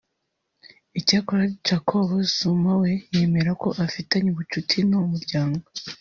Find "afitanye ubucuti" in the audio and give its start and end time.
3.85-4.77